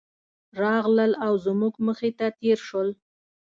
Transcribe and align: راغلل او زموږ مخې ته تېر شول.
راغلل 0.61 1.11
او 1.25 1.33
زموږ 1.45 1.73
مخې 1.87 2.09
ته 2.17 2.27
تېر 2.39 2.57
شول. 2.67 2.89